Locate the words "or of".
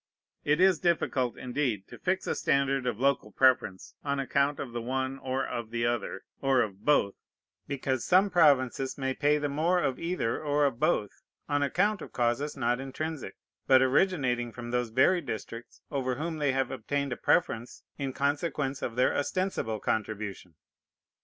5.19-5.69, 6.41-6.83, 10.43-10.79